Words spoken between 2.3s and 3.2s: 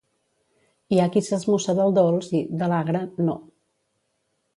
i, de l'agre,